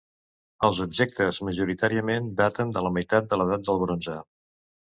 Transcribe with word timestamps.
Els 0.67 0.79
objectes 0.85 1.41
majoritàriament 1.49 2.31
daten 2.41 2.73
de 2.79 2.85
la 2.89 2.93
meitat 2.99 3.31
de 3.35 3.41
l'edat 3.43 3.71
del 3.71 3.81
bronze. 3.87 4.21